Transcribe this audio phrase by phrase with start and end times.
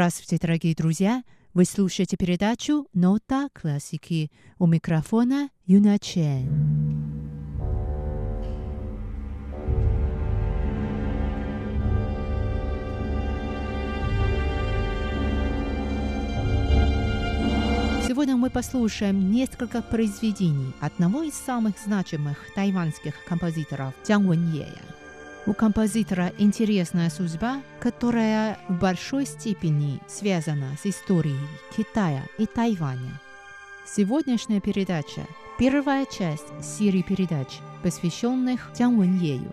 [0.00, 1.22] Здравствуйте, дорогие друзья!
[1.52, 4.30] Вы слушаете передачу «Нота классики».
[4.58, 6.48] У микрофона Юна Чен.
[18.08, 24.99] Сегодня мы послушаем несколько произведений одного из самых значимых тайванских композиторов Цян Вэньея.
[25.46, 31.40] У композитора интересная судьба, которая в большой степени связана с историей
[31.74, 33.20] Китая и Тайваня.
[33.86, 35.26] Сегодняшняя передача–
[35.58, 37.48] первая часть серии передач,
[37.82, 39.50] посвященных Цян Вэньею.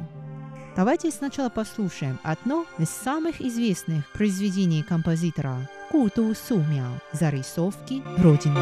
[0.76, 8.60] Давайте сначала послушаем одно из самых известных произведений композитора Гуду Сумяо «Зарисовки Родины».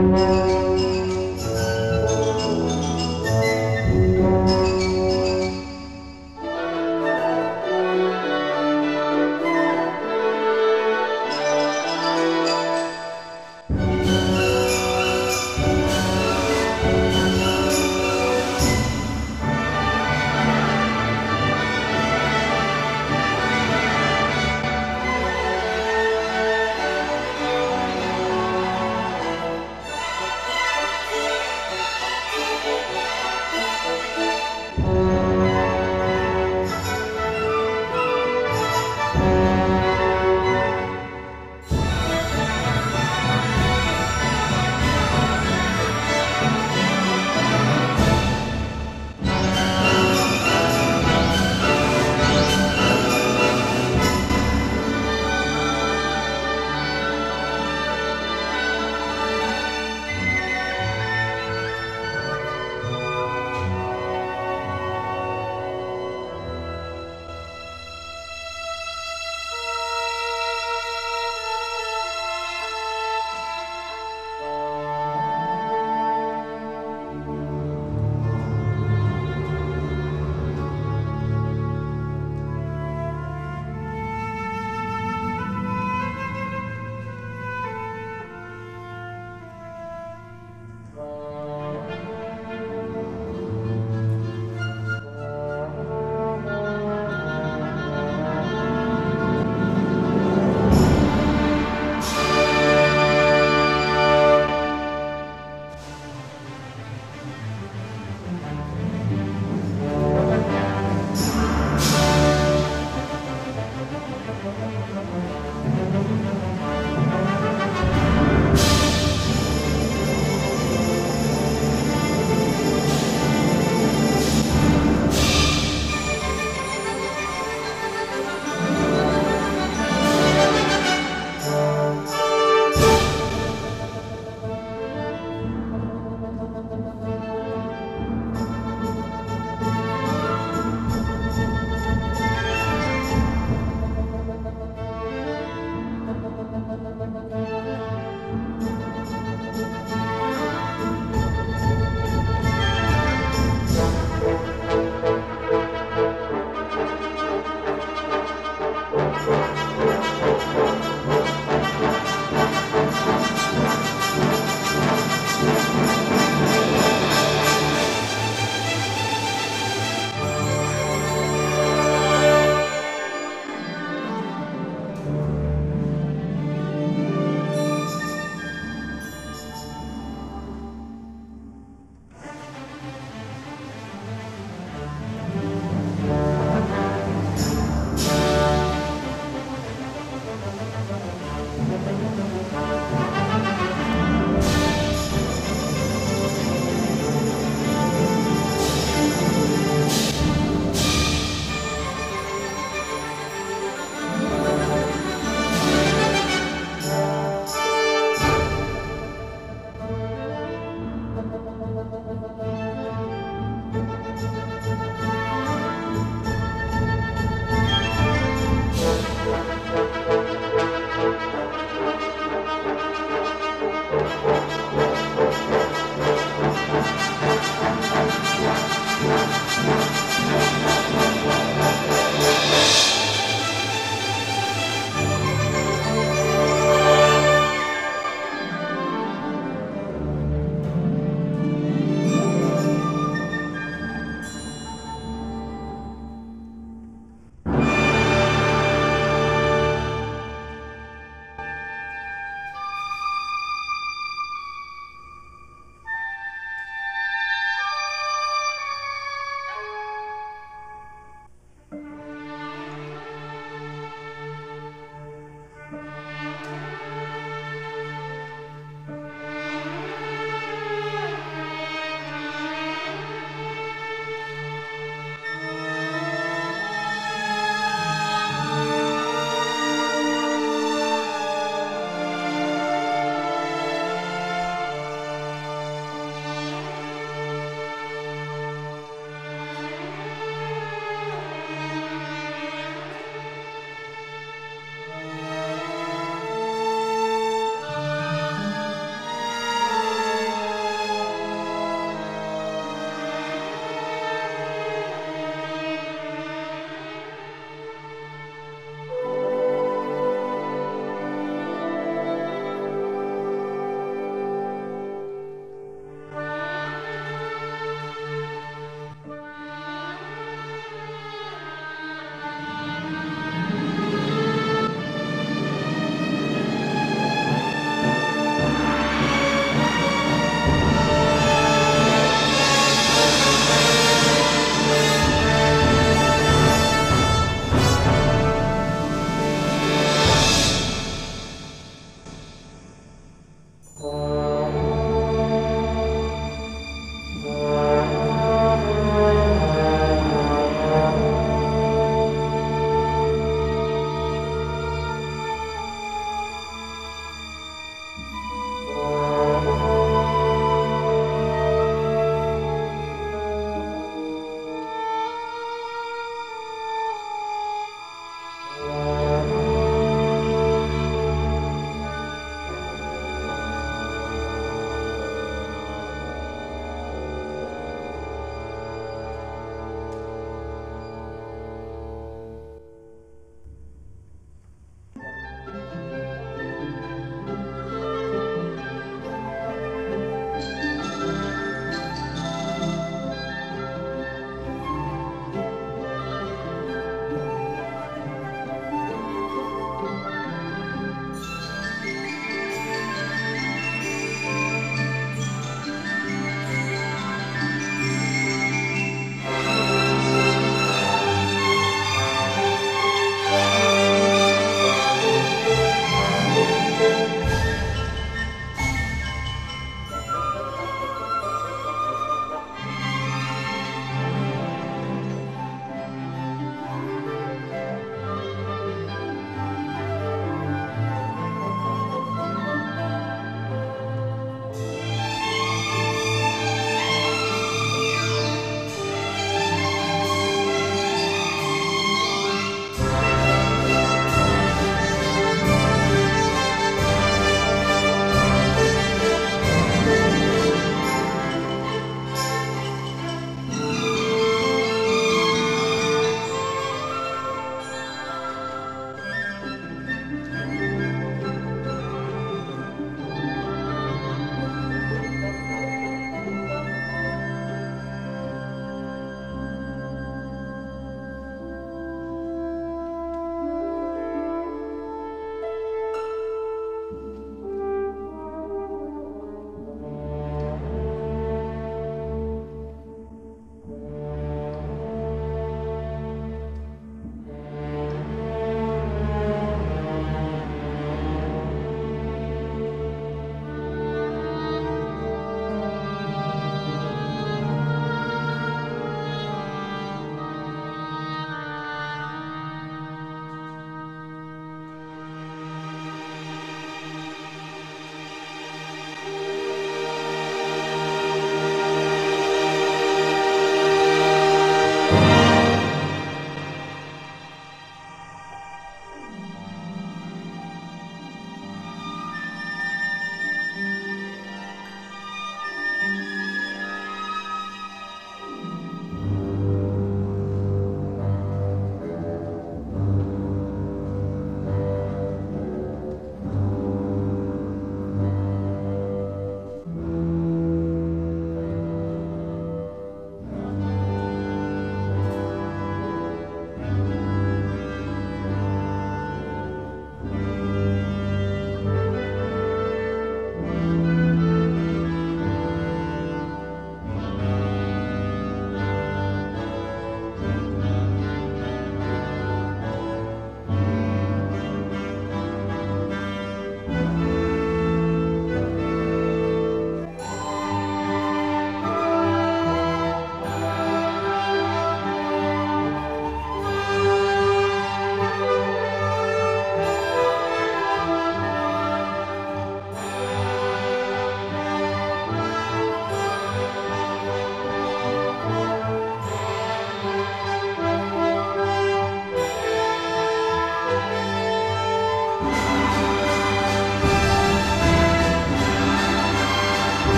[0.00, 0.67] Música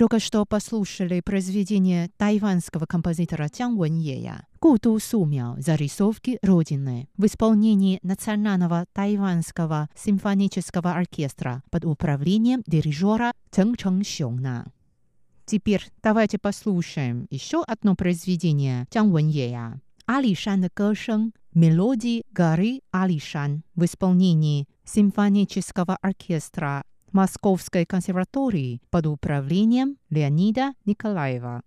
[0.00, 5.60] только что послушали произведение тайванского композитора Цян Вэньея «Гуду Сумяо.
[5.60, 14.72] Зарисовки Родины» в исполнении Национального тайванского симфонического оркестра под управлением дирижера Цэн Чэньсюна.
[15.44, 24.66] Теперь давайте послушаем еще одно произведение Цян Вэньея «Алишан 歌声» мелодии горы Алишан в исполнении
[24.82, 31.62] симфонического оркестра Московской консерватории под управлением Леонида Николаева.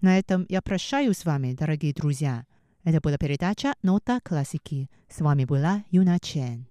[0.00, 2.44] На этом я прощаюсь с вами, дорогие друзья.
[2.84, 4.88] Это была передача «Нота классики».
[5.08, 6.66] С вами была Юна Чен.